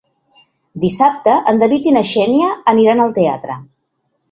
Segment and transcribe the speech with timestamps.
[0.85, 3.61] Dissabte en David i na Xènia aniran al teatre.